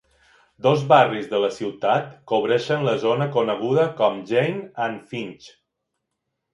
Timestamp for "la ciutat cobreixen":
1.43-2.87